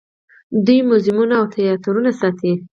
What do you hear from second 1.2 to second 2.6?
او تیاترونه ساتي.